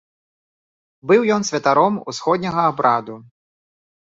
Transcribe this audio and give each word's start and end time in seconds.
Быў 1.11 1.21
ён 1.35 1.45
святаром 1.49 2.01
усходняга 2.13 2.61
абраду. 2.71 3.15